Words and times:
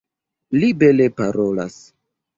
Li 0.63 0.69
bele 0.85 1.07
parolas. 1.21 1.81